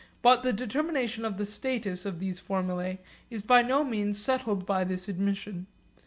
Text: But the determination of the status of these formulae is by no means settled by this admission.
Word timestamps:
But 0.23 0.41
the 0.41 0.51
determination 0.51 1.25
of 1.25 1.37
the 1.37 1.45
status 1.45 2.07
of 2.07 2.19
these 2.19 2.39
formulae 2.39 3.01
is 3.29 3.43
by 3.43 3.61
no 3.61 3.83
means 3.83 4.17
settled 4.19 4.65
by 4.65 4.83
this 4.83 5.07
admission. 5.07 5.67